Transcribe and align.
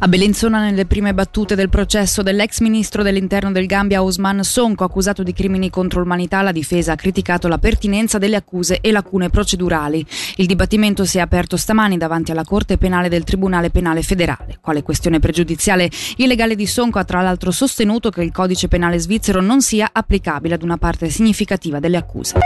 A 0.00 0.06
Bellinzona, 0.06 0.60
nelle 0.60 0.86
prime 0.86 1.12
battute 1.12 1.56
del 1.56 1.68
processo 1.68 2.22
dell'ex 2.22 2.60
ministro 2.60 3.02
dell'interno 3.02 3.50
del 3.50 3.66
Gambia 3.66 4.00
Ousmane 4.00 4.44
Sonko, 4.44 4.84
accusato 4.84 5.24
di 5.24 5.32
crimini 5.32 5.70
contro 5.70 5.98
l'umanità, 5.98 6.40
la 6.40 6.52
difesa 6.52 6.92
ha 6.92 6.94
criticato 6.94 7.48
la 7.48 7.58
pertinenza 7.58 8.16
delle 8.16 8.36
accuse 8.36 8.78
e 8.80 8.92
lacune 8.92 9.28
procedurali. 9.28 10.06
Il 10.36 10.46
dibattimento 10.46 11.04
si 11.04 11.18
è 11.18 11.20
aperto 11.20 11.56
stamani 11.56 11.96
davanti 11.96 12.30
alla 12.30 12.44
Corte 12.44 12.78
Penale 12.78 13.08
del 13.08 13.24
Tribunale 13.24 13.70
Penale 13.70 14.02
Federale. 14.02 14.58
Quale 14.60 14.84
questione 14.84 15.18
pregiudiziale, 15.18 15.90
il 16.18 16.28
legale 16.28 16.54
di 16.54 16.66
Sonko 16.68 17.00
ha 17.00 17.04
tra 17.04 17.20
l'altro 17.20 17.50
sostenuto 17.50 18.10
che 18.10 18.22
il 18.22 18.30
codice 18.30 18.68
penale 18.68 19.00
svizzero 19.00 19.40
non 19.40 19.60
sia 19.60 19.90
applicabile 19.92 20.54
ad 20.54 20.62
una 20.62 20.76
parte 20.76 21.10
significativa 21.10 21.80
delle 21.80 21.96
accuse. 21.96 22.38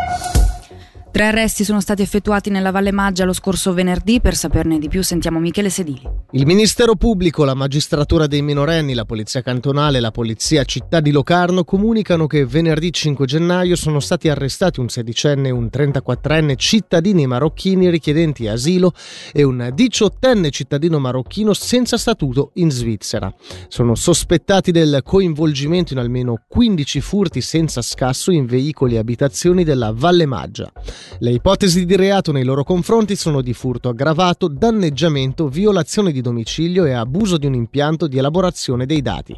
Tre 1.12 1.26
arresti 1.26 1.62
sono 1.62 1.82
stati 1.82 2.00
effettuati 2.00 2.48
nella 2.48 2.70
Valle 2.70 2.90
Maggia 2.90 3.26
lo 3.26 3.34
scorso 3.34 3.74
venerdì. 3.74 4.18
Per 4.22 4.34
saperne 4.34 4.78
di 4.78 4.88
più 4.88 5.02
sentiamo 5.02 5.40
Michele 5.40 5.68
Sedili. 5.68 6.00
Il 6.30 6.46
Ministero 6.46 6.94
Pubblico, 6.94 7.44
la 7.44 7.52
Magistratura 7.52 8.26
dei 8.26 8.40
minorenni, 8.40 8.94
la 8.94 9.04
Polizia 9.04 9.42
Cantonale 9.42 9.98
e 9.98 10.00
la 10.00 10.10
Polizia 10.10 10.64
Città 10.64 11.00
di 11.00 11.10
Locarno 11.10 11.64
comunicano 11.64 12.26
che 12.26 12.46
venerdì 12.46 12.90
5 12.90 13.26
gennaio 13.26 13.76
sono 13.76 14.00
stati 14.00 14.30
arrestati 14.30 14.80
un 14.80 14.88
sedicenne 14.88 15.48
e 15.48 15.50
un 15.50 15.68
34enne 15.70 16.54
cittadini 16.56 17.26
marocchini 17.26 17.90
richiedenti 17.90 18.48
asilo 18.48 18.94
e 19.34 19.42
un 19.42 19.70
diciottenne 19.74 20.48
cittadino 20.48 20.98
marocchino 20.98 21.52
senza 21.52 21.98
statuto 21.98 22.52
in 22.54 22.70
Svizzera. 22.70 23.30
Sono 23.68 23.94
sospettati 23.94 24.70
del 24.70 25.02
coinvolgimento 25.04 25.92
in 25.92 25.98
almeno 25.98 26.42
15 26.48 27.02
furti 27.02 27.42
senza 27.42 27.82
scasso 27.82 28.30
in 28.30 28.46
veicoli 28.46 28.94
e 28.94 28.98
abitazioni 28.98 29.62
della 29.62 29.92
Valle 29.94 30.24
Maggia. 30.24 30.72
Le 31.18 31.30
ipotesi 31.30 31.86
di 31.86 31.96
reato 31.96 32.32
nei 32.32 32.44
loro 32.44 32.64
confronti 32.64 33.16
sono 33.16 33.40
di 33.42 33.52
furto 33.52 33.88
aggravato, 33.88 34.48
danneggiamento, 34.48 35.48
violazione 35.48 36.12
di 36.12 36.20
domicilio 36.20 36.84
e 36.84 36.92
abuso 36.92 37.38
di 37.38 37.46
un 37.46 37.54
impianto 37.54 38.06
di 38.06 38.18
elaborazione 38.18 38.86
dei 38.86 39.02
dati. 39.02 39.36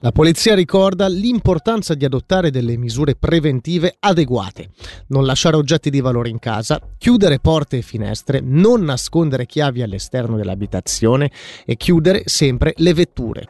La 0.00 0.12
polizia 0.12 0.54
ricorda 0.54 1.08
l'importanza 1.08 1.94
di 1.94 2.04
adottare 2.04 2.50
delle 2.50 2.76
misure 2.76 3.14
preventive 3.16 3.96
adeguate, 3.98 4.70
non 5.08 5.26
lasciare 5.26 5.56
oggetti 5.56 5.90
di 5.90 6.00
valore 6.00 6.28
in 6.28 6.38
casa, 6.38 6.80
chiudere 6.98 7.38
porte 7.38 7.78
e 7.78 7.82
finestre, 7.82 8.40
non 8.42 8.82
nascondere 8.82 9.46
chiavi 9.46 9.82
all'esterno 9.82 10.36
dell'abitazione 10.36 11.30
e 11.64 11.76
chiudere 11.76 12.22
sempre 12.26 12.72
le 12.76 12.94
vetture. 12.94 13.48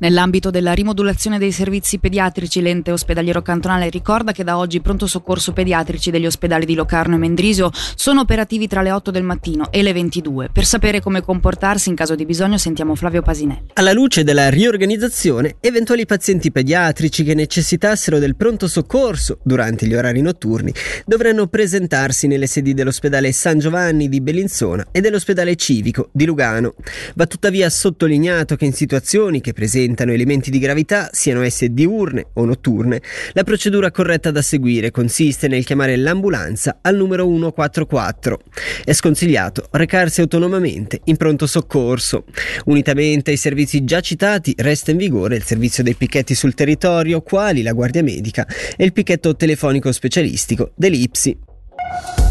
Nell'ambito 0.00 0.48
della 0.48 0.72
rimodulazione 0.72 1.38
dei 1.38 1.52
servizi 1.52 1.98
pediatrici, 1.98 2.62
l'ente 2.62 2.90
ospedaliero 2.90 3.42
cantonale 3.42 3.90
ricorda 3.90 4.32
che 4.32 4.44
da 4.44 4.56
oggi 4.56 4.80
pronto 4.80 5.06
soccorso 5.06 5.52
pediatrici 5.52 6.10
degli 6.10 6.24
ospedali 6.24 6.64
di 6.64 6.74
Locarno 6.74 7.16
e 7.16 7.18
Mendrisio 7.18 7.70
sono 7.96 8.22
operativi 8.22 8.66
tra 8.66 8.80
le 8.80 8.92
8 8.92 9.10
del 9.10 9.24
mattino 9.24 9.70
e 9.70 9.82
le 9.82 9.92
22. 9.92 10.48
Per 10.54 10.64
sapere 10.64 11.02
come 11.02 11.20
comportarsi 11.20 11.90
in 11.90 11.96
caso 11.96 12.14
di 12.14 12.24
bisogno 12.24 12.56
sentiamo 12.56 12.94
Flavio 12.94 13.20
Pasinelli. 13.20 13.66
Alla 13.74 13.92
luce 13.92 14.24
della 14.24 14.48
riorganizzazione, 14.48 15.56
eventuali 15.60 16.06
pazienti 16.06 16.50
pediatrici 16.50 17.22
che 17.22 17.34
necessitassero 17.34 18.18
del 18.18 18.36
pronto 18.36 18.68
soccorso 18.68 19.40
durante 19.42 19.86
gli 19.86 19.92
orari 19.92 20.22
notturni 20.22 20.72
dovranno 21.04 21.46
presentarsi 21.46 22.26
nelle 22.26 22.46
sedi 22.46 22.72
dell'ospedale 22.72 23.32
San 23.32 23.58
Giovanni 23.58 24.08
di 24.08 24.22
Bellinzona 24.22 24.86
e 24.92 25.02
dell'ospedale 25.02 25.56
civico 25.56 26.08
di 26.10 26.24
Lugano. 26.24 26.72
Va 27.16 27.26
tuttavia 27.26 27.68
sottolineato 27.68 28.56
che 28.56 28.64
in 28.64 28.72
situazioni 28.72 29.42
che 29.42 29.52
presentano 29.52 29.88
presentano 29.90 30.12
elementi 30.12 30.50
di 30.50 30.58
gravità, 30.58 31.08
siano 31.12 31.42
esse 31.42 31.72
diurne 31.72 32.26
o 32.34 32.44
notturne, 32.44 33.00
la 33.32 33.44
procedura 33.44 33.90
corretta 33.90 34.30
da 34.30 34.42
seguire 34.42 34.90
consiste 34.90 35.48
nel 35.48 35.64
chiamare 35.64 35.96
l'ambulanza 35.96 36.78
al 36.80 36.96
numero 36.96 37.24
144. 37.24 38.38
È 38.84 38.92
sconsigliato 38.92 39.66
recarsi 39.72 40.20
autonomamente 40.20 41.00
in 41.04 41.16
pronto 41.16 41.46
soccorso. 41.46 42.24
Unitamente 42.66 43.30
ai 43.30 43.36
servizi 43.36 43.84
già 43.84 44.00
citati, 44.00 44.54
resta 44.58 44.92
in 44.92 44.96
vigore 44.96 45.36
il 45.36 45.44
servizio 45.44 45.82
dei 45.82 45.94
picchetti 45.94 46.34
sul 46.34 46.54
territorio, 46.54 47.20
quali 47.22 47.62
la 47.62 47.72
guardia 47.72 48.02
medica 48.02 48.46
e 48.76 48.84
il 48.84 48.92
picchetto 48.92 49.34
telefonico 49.34 49.90
specialistico 49.90 50.72
dell'IPSI. 50.76 52.29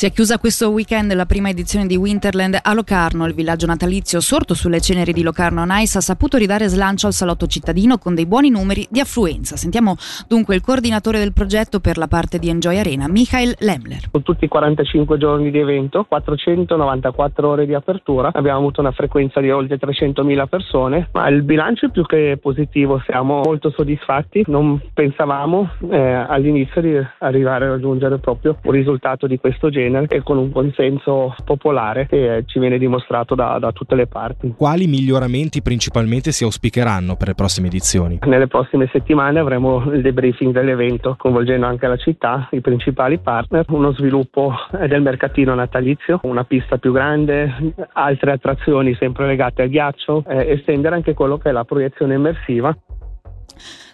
Si 0.00 0.06
è 0.06 0.12
chiusa 0.12 0.38
questo 0.38 0.70
weekend 0.70 1.12
la 1.12 1.26
prima 1.26 1.50
edizione 1.50 1.84
di 1.84 1.94
Winterland 1.94 2.58
a 2.62 2.72
Locarno. 2.72 3.26
Il 3.26 3.34
villaggio 3.34 3.66
natalizio 3.66 4.20
sorto 4.20 4.54
sulle 4.54 4.80
ceneri 4.80 5.12
di 5.12 5.22
Locarno 5.22 5.62
Nice 5.66 5.98
ha 5.98 6.00
saputo 6.00 6.38
ridare 6.38 6.68
slancio 6.68 7.06
al 7.06 7.12
salotto 7.12 7.46
cittadino 7.46 7.98
con 7.98 8.14
dei 8.14 8.24
buoni 8.24 8.48
numeri 8.48 8.86
di 8.88 9.00
affluenza. 9.00 9.56
Sentiamo 9.56 9.96
dunque 10.26 10.54
il 10.54 10.62
coordinatore 10.62 11.18
del 11.18 11.34
progetto 11.34 11.80
per 11.80 11.98
la 11.98 12.06
parte 12.06 12.38
di 12.38 12.48
Enjoy 12.48 12.78
Arena, 12.78 13.08
Michael 13.08 13.56
Lemler. 13.58 14.08
Con 14.10 14.22
tutti 14.22 14.46
i 14.46 14.48
45 14.48 15.18
giorni 15.18 15.50
di 15.50 15.58
evento, 15.58 16.04
494 16.04 17.46
ore 17.46 17.66
di 17.66 17.74
apertura, 17.74 18.30
abbiamo 18.32 18.56
avuto 18.56 18.80
una 18.80 18.92
frequenza 18.92 19.40
di 19.40 19.50
oltre 19.50 19.76
300.000 19.78 20.46
persone, 20.46 21.10
ma 21.12 21.28
il 21.28 21.42
bilancio 21.42 21.84
è 21.84 21.90
più 21.90 22.06
che 22.06 22.38
positivo, 22.40 23.02
siamo 23.04 23.42
molto 23.44 23.68
soddisfatti. 23.68 24.44
Non 24.46 24.80
pensavamo 24.94 25.72
eh, 25.90 26.24
all'inizio 26.26 26.80
di 26.80 26.98
arrivare 27.18 27.66
a 27.66 27.68
raggiungere 27.72 28.16
proprio 28.16 28.56
un 28.62 28.72
risultato 28.72 29.26
di 29.26 29.38
questo 29.38 29.68
genere 29.68 29.88
genere 29.90 30.16
e 30.16 30.22
con 30.22 30.38
un 30.38 30.50
consenso 30.52 31.34
popolare 31.44 32.06
che 32.06 32.44
ci 32.46 32.58
viene 32.58 32.78
dimostrato 32.78 33.34
da, 33.34 33.58
da 33.58 33.72
tutte 33.72 33.94
le 33.94 34.06
parti. 34.06 34.54
Quali 34.56 34.86
miglioramenti 34.86 35.62
principalmente 35.62 36.32
si 36.32 36.44
auspicheranno 36.44 37.16
per 37.16 37.28
le 37.28 37.34
prossime 37.34 37.66
edizioni? 37.66 38.18
Nelle 38.24 38.46
prossime 38.46 38.88
settimane 38.92 39.38
avremo 39.38 39.92
il 39.92 40.02
debriefing 40.02 40.52
dell'evento 40.52 41.16
coinvolgendo 41.18 41.66
anche 41.66 41.86
la 41.86 41.96
città, 41.96 42.48
i 42.52 42.60
principali 42.60 43.18
partner, 43.18 43.64
uno 43.68 43.92
sviluppo 43.92 44.54
del 44.70 45.02
mercatino 45.02 45.54
natalizio, 45.54 46.20
una 46.22 46.44
pista 46.44 46.78
più 46.78 46.92
grande, 46.92 47.74
altre 47.92 48.32
attrazioni 48.32 48.94
sempre 48.94 49.26
legate 49.26 49.62
al 49.62 49.68
ghiaccio, 49.68 50.24
eh, 50.26 50.52
estendere 50.52 50.94
anche 50.94 51.14
quello 51.14 51.38
che 51.38 51.48
è 51.50 51.52
la 51.52 51.64
proiezione 51.64 52.14
immersiva 52.14 52.76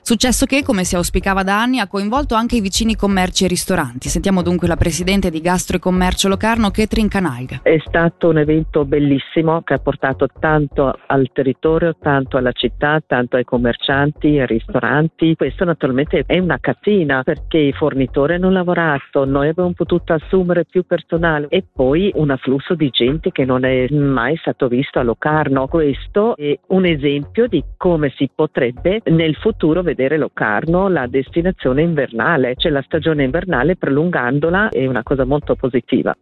Successo 0.07 0.47
che, 0.47 0.63
come 0.63 0.85
si 0.85 0.95
auspicava 0.95 1.43
da 1.43 1.61
anni, 1.61 1.81
ha 1.81 1.89
coinvolto 1.89 2.37
anche 2.37 2.55
i 2.55 2.61
vicini 2.61 2.95
commerci 2.95 3.45
e 3.45 3.49
ristoranti. 3.49 4.09
Sentiamo 4.09 4.41
dunque 4.41 4.69
la 4.69 4.77
presidente 4.77 5.31
di 5.31 5.41
Gastro 5.41 5.79
e 5.79 5.81
Commercio 5.81 6.29
Locarno, 6.29 6.71
Ketrin 6.71 7.09
Canalga. 7.09 7.59
È 7.65 7.77
stato 7.85 8.29
un 8.29 8.39
evento 8.39 8.85
bellissimo 8.85 9.63
che 9.63 9.75
ha 9.75 9.79
portato 9.79 10.29
tanto 10.39 10.97
al 11.09 11.29
territorio, 11.33 11.97
tanto 12.01 12.37
alla 12.37 12.53
città, 12.53 13.03
tanto 13.05 13.35
ai 13.35 13.43
commercianti, 13.43 14.39
ai 14.39 14.47
ristoranti. 14.47 15.35
Questo 15.35 15.65
naturalmente 15.65 16.23
è 16.25 16.39
una 16.39 16.59
catena 16.61 17.25
perché 17.25 17.59
i 17.59 17.73
fornitori 17.73 18.35
hanno 18.35 18.53
lavorato, 18.53 19.25
noi 19.25 19.49
abbiamo 19.49 19.73
potuto 19.73 20.13
assumere 20.13 20.67
più 20.67 20.85
personale 20.87 21.49
e 21.49 21.65
poi 21.69 22.13
un 22.15 22.31
afflusso 22.31 22.77
di 22.77 22.91
gente 22.91 23.33
che 23.33 23.45
non 23.45 23.65
è 23.65 23.89
mai 23.89 24.37
stato 24.37 24.69
visto 24.69 25.01
a 25.01 25.03
Locarno. 25.03 25.67
Questo 25.67 26.37
è 26.37 26.57
un 26.69 26.85
esempio 26.85 27.49
di 27.49 27.61
come 27.77 28.13
si 28.15 28.31
potrebbe 28.33 29.01
nel 29.07 29.35
futuro 29.35 29.83
vedere 29.83 29.95
vedere 29.97 30.19
Locarno 30.19 30.89
la 30.89 31.07
destinazione 31.07 31.81
invernale, 31.81 32.55
cioè 32.57 32.71
la 32.71 32.83
stagione 32.83 33.25
invernale 33.25 33.77
prolungandola 33.77 34.69
è 34.69 34.87
una 34.87 35.03
cosa 35.03 35.25
molto 35.25 35.57
positiva. 35.57 36.15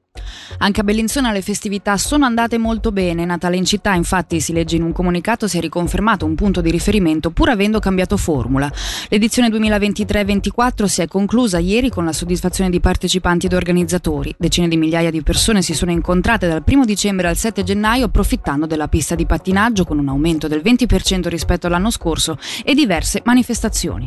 Anche 0.59 0.81
a 0.81 0.85
Bellinzona 0.85 1.33
le 1.33 1.43
festività 1.43 1.97
sono 1.97 2.25
andate 2.25 2.59
molto 2.59 2.93
bene. 2.93 3.25
Natale 3.25 3.57
in 3.57 3.65
città, 3.65 3.95
infatti, 3.95 4.41
si 4.41 4.53
legge 4.53 4.77
in 4.77 4.83
un 4.83 4.93
comunicato, 4.93 5.49
si 5.49 5.59
è 5.59 5.61
riconfermato 5.61 6.25
un 6.25 6.35
punto 6.35 6.61
di 6.61 6.71
riferimento 6.71 7.31
pur 7.31 7.51
avendo 7.51 7.81
cambiato 7.81 8.17
formula. 8.17 8.71
L'edizione 9.09 9.49
2023-24 9.49 10.85
si 10.85 11.03
è 11.03 11.09
conclusa 11.09 11.59
ieri 11.59 11.91
con 11.91 12.05
la 12.05 12.13
soddisfazione 12.13 12.71
di 12.71 12.81
partecipanti 12.81 13.47
ed 13.47 13.53
organizzatori. 13.53 14.35
Decine 14.39 14.69
di 14.69 14.77
migliaia 14.77 15.11
di 15.11 15.23
persone 15.23 15.63
si 15.63 15.75
sono 15.75 15.91
incontrate 15.91 16.49
dal 16.49 16.63
1 16.65 16.85
dicembre 16.85 17.29
al 17.29 17.37
7 17.37 17.63
gennaio 17.63 18.07
approfittando 18.07 18.67
della 18.67 18.89
pista 18.89 19.15
di 19.15 19.27
pattinaggio 19.27 19.85
con 19.85 19.99
un 19.99 20.09
aumento 20.09 20.49
del 20.49 20.63
20% 20.65 21.29
rispetto 21.29 21.67
all'anno 21.67 21.91
scorso 21.91 22.39
e 22.65 22.75
diverse 22.75 23.23
manifestazioni. 23.25 24.07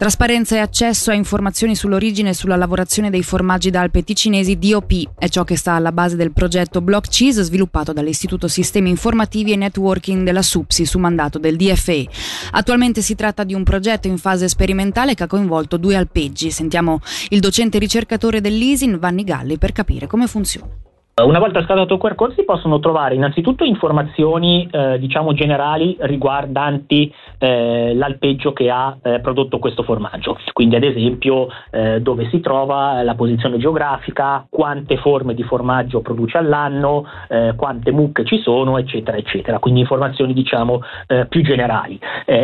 Trasparenza 0.00 0.56
e 0.56 0.60
accesso 0.60 1.10
a 1.10 1.14
informazioni 1.14 1.76
sull'origine 1.76 2.30
e 2.30 2.32
sulla 2.32 2.56
lavorazione 2.56 3.10
dei 3.10 3.22
formaggi 3.22 3.68
d'Alpe 3.68 4.02
ticinesi 4.02 4.56
DOP 4.56 5.10
è 5.18 5.28
ciò 5.28 5.44
che 5.44 5.58
sta 5.58 5.74
alla 5.74 5.92
base 5.92 6.16
del 6.16 6.32
progetto 6.32 6.80
Block 6.80 7.10
Cheese 7.10 7.42
sviluppato 7.42 7.92
dall'Istituto 7.92 8.48
Sistemi 8.48 8.88
Informativi 8.88 9.52
e 9.52 9.56
Networking 9.56 10.24
della 10.24 10.40
SUPSI 10.40 10.86
su 10.86 10.98
mandato 10.98 11.38
del 11.38 11.56
DFE. 11.56 12.08
Attualmente 12.52 13.02
si 13.02 13.14
tratta 13.14 13.44
di 13.44 13.52
un 13.52 13.62
progetto 13.62 14.08
in 14.08 14.16
fase 14.16 14.48
sperimentale 14.48 15.12
che 15.12 15.24
ha 15.24 15.26
coinvolto 15.26 15.76
due 15.76 15.96
alpeggi. 15.96 16.50
Sentiamo 16.50 17.02
il 17.28 17.40
docente 17.40 17.78
ricercatore 17.78 18.40
dell'ISIN, 18.40 18.98
Vanni 18.98 19.22
Galli, 19.22 19.58
per 19.58 19.72
capire 19.72 20.06
come 20.06 20.26
funziona. 20.26 20.89
Una 21.22 21.38
volta 21.38 21.62
scattato 21.62 21.94
il 21.94 22.00
QR 22.00 22.32
si 22.34 22.44
possono 22.44 22.80
trovare 22.80 23.14
innanzitutto 23.14 23.64
informazioni 23.64 24.66
eh, 24.70 24.98
diciamo 24.98 25.34
generali 25.34 25.94
riguardanti 26.00 27.12
eh, 27.38 27.92
l'alpeggio 27.94 28.52
che 28.52 28.70
ha 28.70 28.96
eh, 29.02 29.20
prodotto 29.20 29.58
questo 29.58 29.82
formaggio, 29.82 30.38
quindi 30.52 30.76
ad 30.76 30.82
esempio 30.82 31.48
eh, 31.70 32.00
dove 32.00 32.28
si 32.30 32.40
trova, 32.40 33.02
la 33.02 33.14
posizione 33.14 33.58
geografica, 33.58 34.46
quante 34.48 34.96
forme 34.96 35.34
di 35.34 35.42
formaggio 35.42 36.00
produce 36.00 36.38
all'anno, 36.38 37.04
eh, 37.28 37.54
quante 37.56 37.90
mucche 37.90 38.24
ci 38.24 38.40
sono, 38.40 38.78
eccetera, 38.78 39.16
eccetera, 39.16 39.58
quindi 39.58 39.80
informazioni 39.80 40.32
diciamo 40.32 40.80
eh, 41.06 41.26
più 41.26 41.42
generali. 41.42 41.98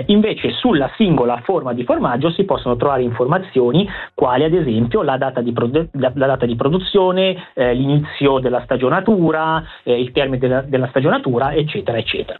invece 0.06 0.50
sulla 0.50 0.90
singola 0.96 1.40
forma 1.44 1.72
di 1.72 1.84
formaggio 1.84 2.30
si 2.30 2.44
possono 2.44 2.76
trovare 2.76 3.02
informazioni 3.02 3.88
quali 4.14 4.44
ad 4.44 4.52
esempio 4.52 5.02
la 5.02 5.16
data 5.16 5.40
di, 5.40 5.52
produ- 5.52 5.88
la 5.92 6.10
data 6.10 6.44
di 6.44 6.56
produzione, 6.56 7.36
l'inizio 7.54 8.38
della 8.38 8.64
stagionatura, 8.66 9.64
eh, 9.82 9.98
il 9.98 10.12
termine 10.12 10.38
della, 10.38 10.60
della 10.60 10.88
stagionatura, 10.88 11.54
eccetera, 11.54 11.96
eccetera. 11.96 12.38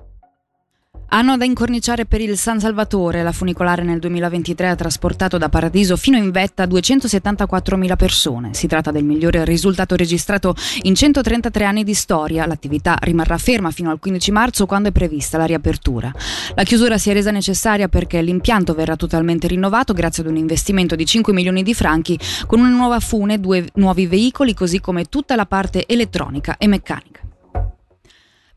Anno 1.08 1.36
da 1.36 1.44
incorniciare 1.44 2.04
per 2.04 2.20
il 2.20 2.36
San 2.36 2.58
Salvatore. 2.58 3.22
La 3.22 3.30
funicolare 3.30 3.84
nel 3.84 4.00
2023 4.00 4.68
ha 4.68 4.74
trasportato 4.74 5.38
da 5.38 5.48
Paradiso 5.48 5.96
fino 5.96 6.16
in 6.16 6.32
vetta 6.32 6.64
274.000 6.64 7.96
persone. 7.96 8.54
Si 8.54 8.66
tratta 8.66 8.90
del 8.90 9.04
migliore 9.04 9.44
risultato 9.44 9.94
registrato 9.94 10.54
in 10.82 10.96
133 10.96 11.64
anni 11.64 11.84
di 11.84 11.94
storia. 11.94 12.44
L'attività 12.44 12.98
rimarrà 13.00 13.38
ferma 13.38 13.70
fino 13.70 13.90
al 13.90 14.00
15 14.00 14.30
marzo 14.32 14.66
quando 14.66 14.88
è 14.88 14.92
prevista 14.92 15.38
la 15.38 15.46
riapertura. 15.46 16.12
La 16.54 16.64
chiusura 16.64 16.98
si 16.98 17.10
è 17.10 17.12
resa 17.12 17.30
necessaria 17.30 17.86
perché 17.86 18.20
l'impianto 18.20 18.74
verrà 18.74 18.96
totalmente 18.96 19.46
rinnovato 19.46 19.92
grazie 19.92 20.24
ad 20.24 20.28
un 20.28 20.36
investimento 20.36 20.96
di 20.96 21.06
5 21.06 21.32
milioni 21.32 21.62
di 21.62 21.72
franchi 21.72 22.18
con 22.46 22.58
una 22.58 22.68
nuova 22.68 22.98
fune, 22.98 23.38
due 23.38 23.64
nuovi 23.74 24.08
veicoli 24.08 24.54
così 24.54 24.80
come 24.80 25.04
tutta 25.04 25.36
la 25.36 25.46
parte 25.46 25.86
elettronica 25.86 26.56
e 26.58 26.66
meccanica. 26.66 27.25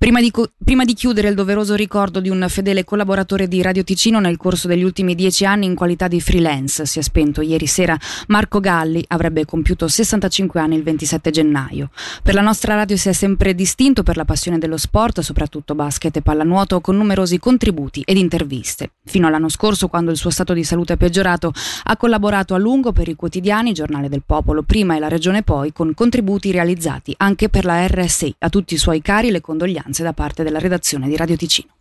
Prima 0.09 0.21
di, 0.21 0.31
prima 0.63 0.85
di, 0.85 0.95
chiudere 0.95 1.29
il 1.29 1.35
doveroso 1.35 1.75
ricordo 1.75 2.19
di 2.19 2.29
un 2.29 2.44
fedele 2.50 2.83
collaboratore 2.83 3.47
di 3.47 3.61
Radio 3.61 3.83
Ticino 3.83 4.19
nel 4.19 4.38
corso 4.38 4.67
degli 4.67 4.81
ultimi 4.81 5.13
dieci 5.13 5.45
anni 5.45 5.67
in 5.67 5.75
qualità 5.75 6.07
di 6.07 6.19
freelance, 6.19 6.88
si 6.88 6.97
è 6.97 7.03
spento 7.03 7.41
ieri 7.41 7.67
sera 7.67 7.95
Marco 8.29 8.59
Galli, 8.59 9.06
avrebbe 9.09 9.45
compiuto 9.45 9.88
65 9.88 10.59
anni 10.59 10.77
il 10.77 10.81
27 10.81 11.29
gennaio. 11.29 11.91
Per 12.23 12.33
la 12.33 12.41
nostra 12.41 12.73
radio 12.73 12.97
si 12.97 13.07
è 13.07 13.13
sempre 13.13 13.53
distinto 13.53 14.01
per 14.01 14.17
la 14.17 14.25
passione 14.25 14.57
dello 14.57 14.77
sport, 14.77 15.19
soprattutto 15.19 15.75
basket 15.75 16.15
e 16.15 16.21
pallanuoto, 16.23 16.81
con 16.81 16.97
numerosi 16.97 17.38
contributi 17.38 18.01
ed 18.03 18.17
interviste. 18.17 18.94
Fino 19.05 19.27
all'anno 19.27 19.47
scorso, 19.47 19.89
quando 19.89 20.09
il 20.09 20.17
suo 20.17 20.31
stato 20.31 20.53
di 20.53 20.63
salute 20.63 20.94
è 20.94 20.97
peggiorato, 20.97 21.53
ha 21.83 21.97
collaborato 21.97 22.55
a 22.55 22.57
lungo 22.57 22.91
per 22.91 23.07
i 23.09 23.15
quotidiani, 23.15 23.73
Giornale 23.73 24.09
del 24.09 24.23
Popolo 24.25 24.63
prima 24.63 24.95
e 24.95 25.00
la 25.00 25.07
Regione 25.07 25.44
poi, 25.44 25.71
con 25.71 25.94
contributi 25.94 26.50
realizzati 26.50 27.13
anche 27.17 27.47
per 27.47 27.63
la 27.63 27.85
RSI. 27.85 28.38
A 28.39 28.50
tutti 28.50 28.73
i 28.73 28.77
suoi 28.77 29.03
cari 29.03 29.29
le 29.29 29.41
condoglianze 29.41 29.97
da 30.04 30.13
parte 30.13 30.44
della 30.44 30.60
redazione 30.60 31.07
di 31.07 31.16
Radio 31.16 31.36
Ticino. 31.36 31.74